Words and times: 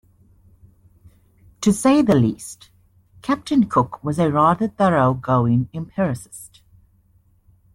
To 1.61 1.71
say 1.71 2.01
the 2.01 2.15
least, 2.15 2.71
Captain 3.21 3.69
Cook 3.69 4.03
was 4.03 4.17
a 4.17 4.31
rather 4.31 4.67
thorough 4.67 5.13
going 5.13 5.69
empiricist. 5.75 6.63